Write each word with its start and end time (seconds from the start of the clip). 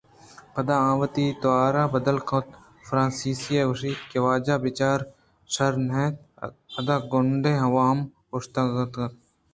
پدا 0.53 0.75
آئیءَ 0.85 0.99
وتی 1.01 1.25
توار 1.41 1.75
بدل 1.95 2.17
کُت 2.29 2.47
ءُفرانسیسیءَ 2.81 3.67
گوٛشت 3.67 4.01
کہ 4.09 4.17
واجہ 4.25 4.55
بچار 4.65 4.99
شر 5.53 5.73
نہ 5.87 6.03
اِنت 6.43 6.53
ادا 6.79 6.95
گونڈ 7.11 7.45
و 7.73 7.77
ہم 7.87 7.99
اوشتاتگ 8.33 8.77
اَنت 8.81 9.15